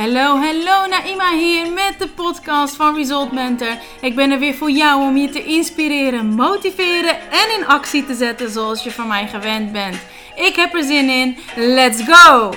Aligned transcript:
Hallo, 0.00 0.36
hallo, 0.36 0.86
Naima 0.86 1.36
hier 1.36 1.72
met 1.72 1.94
de 1.98 2.08
podcast 2.08 2.76
van 2.76 2.94
Result 2.94 3.32
Mentor. 3.32 3.78
Ik 4.00 4.14
ben 4.14 4.30
er 4.30 4.38
weer 4.38 4.54
voor 4.54 4.70
jou 4.70 5.02
om 5.02 5.16
je 5.16 5.28
te 5.28 5.44
inspireren, 5.44 6.26
motiveren 6.26 7.20
en 7.30 7.58
in 7.58 7.66
actie 7.66 8.06
te 8.06 8.14
zetten 8.14 8.50
zoals 8.50 8.82
je 8.82 8.90
van 8.90 9.06
mij 9.06 9.28
gewend 9.28 9.72
bent. 9.72 9.96
Ik 10.36 10.56
heb 10.56 10.74
er 10.74 10.84
zin 10.84 11.08
in. 11.08 11.36
Let's 11.56 12.02
go! 12.02 12.52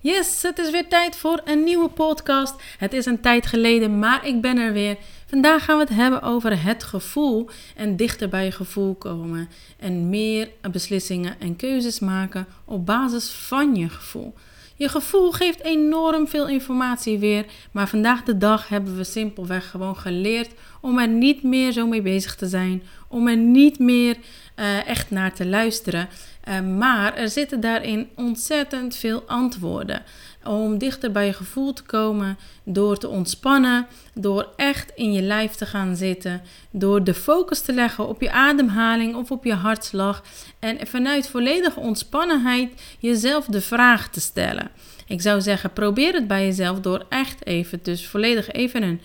Yes, 0.00 0.42
het 0.42 0.58
is 0.58 0.70
weer 0.70 0.88
tijd 0.88 1.16
voor 1.16 1.40
een 1.44 1.64
nieuwe 1.64 1.88
podcast. 1.88 2.54
Het 2.78 2.92
is 2.92 3.06
een 3.06 3.20
tijd 3.20 3.46
geleden, 3.46 3.98
maar 3.98 4.26
ik 4.26 4.40
ben 4.40 4.58
er 4.58 4.72
weer. 4.72 4.96
Vandaag 5.26 5.64
gaan 5.64 5.76
we 5.76 5.82
het 5.82 5.94
hebben 5.94 6.22
over 6.22 6.62
het 6.62 6.84
gevoel 6.84 7.48
en 7.76 7.96
dichter 7.96 8.28
bij 8.28 8.44
je 8.44 8.52
gevoel 8.52 8.94
komen. 8.94 9.48
En 9.78 10.08
meer 10.08 10.50
beslissingen 10.70 11.40
en 11.40 11.56
keuzes 11.56 11.98
maken 11.98 12.46
op 12.64 12.86
basis 12.86 13.30
van 13.30 13.74
je 13.74 13.88
gevoel. 13.88 14.34
Je 14.78 14.88
gevoel 14.88 15.32
geeft 15.32 15.62
enorm 15.62 16.28
veel 16.28 16.48
informatie 16.48 17.18
weer, 17.18 17.44
maar 17.72 17.88
vandaag 17.88 18.22
de 18.22 18.36
dag 18.36 18.68
hebben 18.68 18.96
we 18.96 19.04
simpelweg 19.04 19.70
gewoon 19.70 19.96
geleerd 19.96 20.50
om 20.80 20.98
er 20.98 21.08
niet 21.08 21.42
meer 21.42 21.72
zo 21.72 21.86
mee 21.86 22.02
bezig 22.02 22.34
te 22.34 22.46
zijn, 22.46 22.82
om 23.08 23.28
er 23.28 23.36
niet 23.36 23.78
meer 23.78 24.16
uh, 24.56 24.88
echt 24.88 25.10
naar 25.10 25.32
te 25.34 25.46
luisteren. 25.46 26.08
Uh, 26.48 26.60
maar 26.60 27.16
er 27.16 27.28
zitten 27.28 27.60
daarin 27.60 28.08
ontzettend 28.14 28.96
veel 28.96 29.22
antwoorden. 29.26 30.02
Om 30.44 30.78
dichter 30.78 31.12
bij 31.12 31.26
je 31.26 31.32
gevoel 31.32 31.72
te 31.72 31.82
komen 31.82 32.38
door 32.64 32.98
te 32.98 33.08
ontspannen, 33.08 33.86
door 34.14 34.48
echt 34.56 34.92
in 34.94 35.12
je 35.12 35.22
lijf 35.22 35.52
te 35.52 35.66
gaan 35.66 35.96
zitten, 35.96 36.42
door 36.70 37.04
de 37.04 37.14
focus 37.14 37.60
te 37.60 37.72
leggen 37.72 38.08
op 38.08 38.20
je 38.20 38.30
ademhaling 38.30 39.14
of 39.14 39.30
op 39.30 39.44
je 39.44 39.54
hartslag 39.54 40.22
en 40.58 40.86
vanuit 40.86 41.28
volledige 41.28 41.80
ontspannenheid 41.80 42.70
jezelf 42.98 43.44
de 43.44 43.60
vraag 43.60 44.08
te 44.08 44.20
stellen. 44.20 44.70
Ik 45.06 45.20
zou 45.20 45.40
zeggen, 45.40 45.72
probeer 45.72 46.14
het 46.14 46.26
bij 46.26 46.44
jezelf 46.44 46.80
door 46.80 47.06
echt 47.08 47.46
even, 47.46 47.78
dus 47.82 48.06
volledig 48.06 48.50
even 48.50 48.82
een 48.82 49.00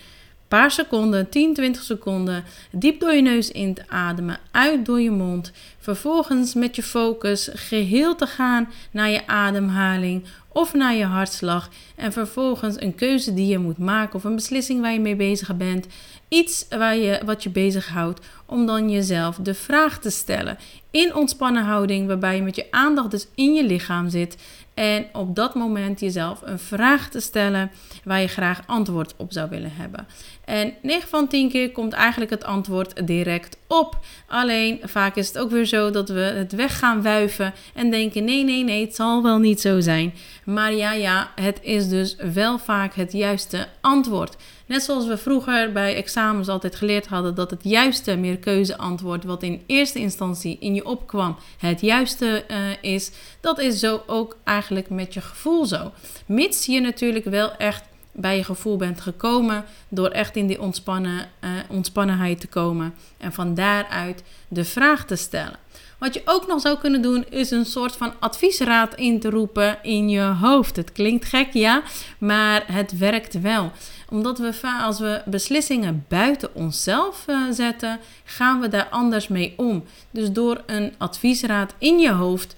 paar 0.54 0.70
seconden, 0.70 1.28
10, 1.28 1.54
20 1.54 1.82
seconden, 1.82 2.44
diep 2.70 3.00
door 3.00 3.12
je 3.12 3.22
neus 3.22 3.50
in 3.50 3.74
te 3.74 3.82
ademen, 3.88 4.38
uit 4.50 4.86
door 4.86 5.00
je 5.00 5.10
mond. 5.10 5.52
Vervolgens 5.78 6.54
met 6.54 6.76
je 6.76 6.82
focus 6.82 7.50
geheel 7.52 8.14
te 8.14 8.26
gaan 8.26 8.68
naar 8.90 9.10
je 9.10 9.26
ademhaling 9.26 10.24
of 10.48 10.74
naar 10.74 10.94
je 10.94 11.04
hartslag. 11.04 11.70
En 11.96 12.12
vervolgens 12.12 12.80
een 12.80 12.94
keuze 12.94 13.34
die 13.34 13.46
je 13.46 13.58
moet 13.58 13.78
maken 13.78 14.14
of 14.14 14.24
een 14.24 14.34
beslissing 14.34 14.80
waar 14.80 14.92
je 14.92 15.00
mee 15.00 15.16
bezig 15.16 15.56
bent. 15.56 15.86
Iets 16.28 16.66
waar 16.68 16.96
je, 16.96 17.20
wat 17.24 17.42
je 17.42 17.50
bezighoudt 17.50 18.20
om 18.46 18.66
dan 18.66 18.90
jezelf 18.90 19.36
de 19.36 19.54
vraag 19.54 19.98
te 19.98 20.10
stellen. 20.10 20.58
In 20.90 21.14
ontspannen 21.14 21.64
houding 21.64 22.06
waarbij 22.06 22.36
je 22.36 22.42
met 22.42 22.56
je 22.56 22.66
aandacht 22.70 23.10
dus 23.10 23.26
in 23.34 23.54
je 23.54 23.64
lichaam 23.64 24.08
zit. 24.08 24.36
En 24.74 25.06
op 25.12 25.34
dat 25.34 25.54
moment 25.54 26.00
jezelf 26.00 26.40
een 26.44 26.58
vraag 26.58 27.08
te 27.08 27.20
stellen 27.20 27.70
waar 28.04 28.20
je 28.20 28.26
graag 28.26 28.62
antwoord 28.66 29.14
op 29.16 29.32
zou 29.32 29.50
willen 29.50 29.72
hebben. 29.74 30.06
En 30.44 30.74
9 30.82 31.08
van 31.08 31.28
10 31.28 31.48
keer 31.48 31.72
komt 31.72 31.92
eigenlijk 31.92 32.30
het 32.30 32.44
antwoord 32.44 33.06
direct 33.06 33.56
op. 33.66 33.98
Alleen 34.26 34.80
vaak 34.82 35.16
is 35.16 35.28
het 35.28 35.38
ook 35.38 35.50
weer 35.50 35.64
zo 35.64 35.90
dat 35.90 36.08
we 36.08 36.20
het 36.20 36.52
weg 36.52 36.78
gaan 36.78 37.02
wuiven 37.02 37.54
en 37.74 37.90
denken: 37.90 38.24
nee, 38.24 38.44
nee, 38.44 38.64
nee, 38.64 38.84
het 38.84 38.94
zal 38.94 39.22
wel 39.22 39.38
niet 39.38 39.60
zo 39.60 39.80
zijn. 39.80 40.14
Maar 40.44 40.74
ja, 40.74 40.92
ja, 40.92 41.30
het 41.34 41.58
is 41.62 41.88
dus 41.88 42.16
wel 42.32 42.58
vaak 42.58 42.94
het 42.94 43.12
juiste 43.12 43.66
antwoord. 43.80 44.36
Net 44.66 44.82
zoals 44.82 45.06
we 45.06 45.16
vroeger 45.16 45.72
bij 45.72 45.94
examens 45.94 46.48
altijd 46.48 46.76
geleerd 46.76 47.06
hadden 47.06 47.34
dat 47.34 47.50
het 47.50 47.60
juiste 47.62 48.16
meerkeuzeantwoord, 48.16 49.24
wat 49.24 49.42
in 49.42 49.62
eerste 49.66 49.98
instantie 49.98 50.56
in 50.60 50.74
je 50.74 50.86
opkwam, 50.86 51.36
het 51.58 51.80
juiste 51.80 52.44
uh, 52.50 52.56
is. 52.80 53.10
Dat 53.40 53.58
is 53.58 53.78
zo 53.78 54.02
ook 54.06 54.36
eigenlijk 54.44 54.63
met 54.88 55.14
je 55.14 55.20
gevoel 55.20 55.66
zo. 55.66 55.92
Mits 56.26 56.66
je 56.66 56.80
natuurlijk 56.80 57.24
wel 57.24 57.56
echt 57.56 57.82
bij 58.12 58.36
je 58.36 58.44
gevoel 58.44 58.76
bent 58.76 59.00
gekomen 59.00 59.64
door 59.88 60.08
echt 60.08 60.36
in 60.36 60.46
die 60.46 60.60
ontspannen, 60.60 61.28
uh, 61.40 61.50
ontspannenheid 61.68 62.40
te 62.40 62.46
komen 62.46 62.94
en 63.18 63.32
van 63.32 63.54
daaruit 63.54 64.22
de 64.48 64.64
vraag 64.64 65.04
te 65.04 65.16
stellen. 65.16 65.58
Wat 65.98 66.14
je 66.14 66.22
ook 66.24 66.46
nog 66.46 66.60
zou 66.60 66.78
kunnen 66.78 67.02
doen, 67.02 67.24
is 67.30 67.50
een 67.50 67.64
soort 67.64 67.96
van 67.96 68.12
adviesraad 68.20 68.94
in 68.94 69.20
te 69.20 69.30
roepen 69.30 69.78
in 69.82 70.08
je 70.08 70.20
hoofd. 70.20 70.76
Het 70.76 70.92
klinkt 70.92 71.24
gek, 71.24 71.52
ja, 71.52 71.82
maar 72.18 72.64
het 72.66 72.98
werkt 72.98 73.40
wel. 73.40 73.72
Omdat 74.08 74.38
we 74.38 74.52
als 74.82 74.98
we 74.98 75.22
beslissingen 75.24 76.04
buiten 76.08 76.54
onszelf 76.54 77.24
uh, 77.28 77.50
zetten, 77.50 78.00
gaan 78.24 78.60
we 78.60 78.68
daar 78.68 78.88
anders 78.90 79.28
mee 79.28 79.54
om. 79.56 79.84
Dus 80.10 80.30
door 80.30 80.62
een 80.66 80.94
adviesraad 80.98 81.74
in 81.78 81.98
je 81.98 82.12
hoofd 82.12 82.56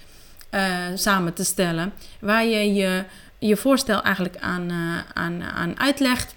samen 0.94 1.34
te 1.34 1.44
stellen, 1.44 1.92
waar 2.20 2.44
je 2.44 2.74
je, 2.74 3.04
je 3.38 3.56
voorstel 3.56 4.02
eigenlijk 4.02 4.36
aan, 4.36 4.70
uh, 4.70 4.98
aan, 5.14 5.42
aan 5.42 5.80
uitlegt, 5.80 6.34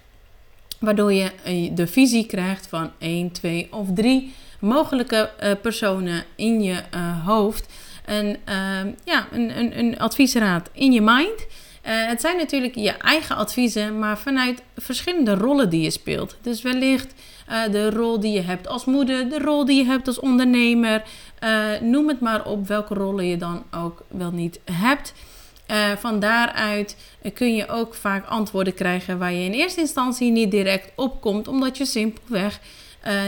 waardoor 0.80 1.13
je 1.13 1.31
de 1.74 1.88
visie 1.88 2.25
krijgt 2.25 2.68
van 2.68 2.91
1, 2.97 3.31
2 3.31 3.68
of 3.72 3.88
3 3.94 4.34
mogelijke 4.59 5.30
personen 5.62 6.24
in 6.35 6.62
je 6.62 6.84
hoofd. 7.25 7.74
Een, 8.06 8.38
uh, 8.50 8.94
ja, 9.03 9.28
een, 9.31 9.57
een, 9.59 9.80
een, 9.80 10.00
adviesraad 10.00 10.69
in 10.74 10.91
je 10.91 11.01
mind. 11.01 11.46
Het 11.82 12.22
zijn 12.22 12.38
natuurlijk 12.38 12.76
je 12.76 12.92
eigen 12.92 13.36
adviezen, 13.36 14.00
maar 14.00 14.18
vanuit 14.18 14.62
verschillende 14.78 15.34
rollen 15.34 15.70
die 15.70 15.82
je 15.82 15.92
speelt. 15.92 16.38
Dus 16.42 16.62
wellicht 16.62 17.14
de 17.72 17.90
rol 17.90 18.20
die 18.20 18.34
je 18.34 18.42
hebt 18.42 18.68
als 18.68 18.86
moeder, 18.86 19.30
de 19.30 19.40
rol 19.40 19.66
die 19.66 19.78
je 19.78 19.90
hebt 19.90 20.08
als 20.08 20.20
ondernemer. 20.20 21.04
noem 21.82 22.08
het 22.08 22.20
maar 22.20 22.46
op 22.46 22.68
welke 22.68 22.94
rollen 22.94 23.26
je 23.26 23.38
dan 23.38 23.64
ook 23.72 24.04
wel 24.08 24.32
niet 24.32 24.60
hebt. 24.72 25.14
Van 26.00 26.20
daaruit 26.20 26.96
kun 27.34 27.56
je 27.56 27.68
ook 27.68 27.96
vaak 27.96 28.26
antwoorden 28.26 28.74
krijgen 28.74 29.18
waar 29.18 29.34
je 29.34 29.44
in 29.44 29.52
eerste 29.52 29.80
instantie 29.80 30.32
niet 30.32 30.52
direct 30.52 30.92
op 30.96 31.22
komt, 31.22 31.48
omdat 31.48 31.78
je 31.78 31.86
simpelweg 31.86 32.60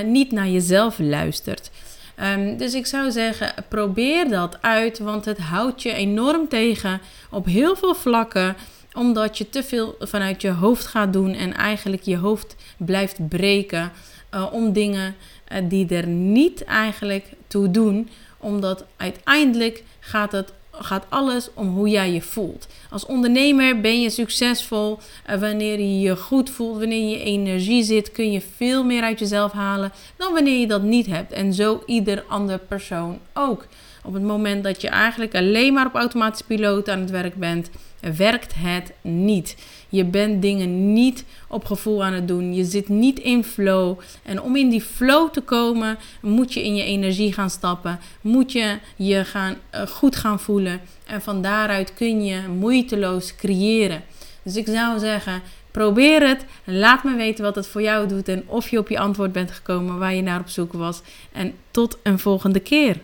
niet 0.06 0.32
naar 0.32 0.48
jezelf 0.48 1.00
luistert. 1.00 1.72
Um, 2.22 2.58
dus 2.58 2.74
ik 2.74 2.86
zou 2.86 3.12
zeggen, 3.12 3.54
probeer 3.68 4.30
dat 4.30 4.62
uit, 4.62 5.00
want 5.00 5.26
het 5.26 5.38
houdt 5.38 5.82
je 5.82 5.94
enorm 5.94 6.48
tegen 6.48 7.02
op 7.30 7.46
heel 7.46 7.76
veel 7.76 7.96
vlakken 7.96 8.56
omdat 8.94 9.38
je 9.38 9.50
te 9.50 9.64
veel 9.64 9.96
vanuit 10.00 10.42
je 10.42 10.52
hoofd 10.52 10.86
gaat 10.86 11.14
doen 11.14 11.34
en 11.34 11.54
eigenlijk 11.54 12.02
je 12.02 12.18
hoofd 12.18 12.56
blijft 12.78 13.28
breken 13.28 13.92
uh, 14.34 14.54
om 14.54 14.74
dingen 14.74 15.16
uh, 15.52 15.58
die 15.70 15.96
er 15.96 16.08
niet 16.08 16.64
eigenlijk 16.64 17.26
toe 17.48 17.72
doen. 17.72 18.09
Omdat 18.38 18.86
uiteindelijk 18.98 19.84
gaat 20.00 20.32
het 20.32 20.53
gaat 20.84 21.06
alles 21.09 21.50
om 21.53 21.68
hoe 21.68 21.90
jij 21.90 22.12
je 22.12 22.22
voelt. 22.22 22.68
Als 22.90 23.06
ondernemer 23.06 23.81
ben 23.81 24.02
je 24.02 24.09
succesvol 24.09 25.00
uh, 25.30 25.36
wanneer 25.36 25.80
je 25.80 26.00
je 26.00 26.16
goed 26.16 26.50
voelt, 26.50 26.78
wanneer 26.78 27.09
je 27.09 27.24
energie 27.24 27.84
zit, 27.84 28.12
kun 28.12 28.31
je 28.31 28.42
veel 28.56 28.84
meer 28.84 29.03
uit 29.03 29.20
jezelf 29.20 29.52
halen 29.52 29.91
dan 30.18 30.34
wanneer 30.34 30.59
je 30.59 30.68
dat 30.68 30.84
niet 30.84 31.06
hebt. 31.06 31.31
En 31.31 31.53
zo 31.53 31.84
ieder 31.86 32.24
ander 32.28 32.59
persoon 32.59 33.20
ook. 33.34 33.66
Op 34.03 34.14
het 34.14 34.24
moment 34.24 34.64
dat 34.64 34.81
je 34.81 34.88
eigenlijk 34.88 35.36
alleen 35.36 35.74
maar 35.74 35.86
op 35.86 35.96
automatische 35.96 36.46
piloot 36.46 36.90
aan 36.90 37.00
het 37.00 37.09
werk 37.09 37.36
bent, 37.36 37.70
werkt 38.02 38.54
het 38.56 38.92
niet. 39.02 39.56
Je 39.90 40.06
bent 40.06 40.42
dingen 40.42 40.94
niet 40.94 41.26
op 41.48 41.66
gevoel 41.66 42.04
aan 42.04 42.14
het 42.14 42.28
doen. 42.28 42.54
Je 42.54 42.64
zit 42.64 42.90
niet 42.90 43.20
in 43.20 43.44
flow. 43.44 44.00
En 44.24 44.42
om 44.42 44.56
in 44.56 44.70
die 44.70 44.82
flow 44.82 45.30
te 45.30 45.42
komen, 45.42 45.98
moet 46.22 46.54
je 46.54 46.64
in 46.64 46.76
je 46.76 46.84
energie 46.84 47.34
gaan 47.34 47.50
stappen. 47.50 48.00
Moet 48.22 48.52
je 48.52 48.78
je 48.96 49.26
gaan, 49.26 49.56
uh, 49.76 49.82
goed 49.82 50.16
gaan 50.16 50.40
voelen. 50.40 50.82
En 51.06 51.22
van 51.22 51.42
daaruit 51.42 51.94
kun 51.94 52.26
je 52.26 52.42
moeiteloos 52.48 53.36
creëren. 53.36 54.04
Dus 54.44 54.56
ik 54.56 54.68
zou 54.68 55.00
zeggen, 55.00 55.42
probeer 55.72 56.28
het. 56.28 56.46
Laat 56.64 57.04
me 57.04 57.16
weten 57.16 57.44
wat 57.44 57.56
het 57.56 57.68
voor 57.68 57.82
jou 57.82 58.08
doet 58.08 58.28
en 58.28 58.44
of 58.46 58.70
je 58.70 58.78
op 58.78 58.90
je 58.90 59.00
antwoord 59.00 59.32
bent 59.32 59.52
gekomen 59.52 59.98
waar 59.98 60.14
je 60.14 60.22
naar 60.22 60.40
op 60.40 60.50
zoek 60.50 60.74
was. 60.74 61.02
En 61.32 61.54
tot 61.72 61.98
een 62.04 62.20
volgende 62.20 62.59
keer. 62.59 62.97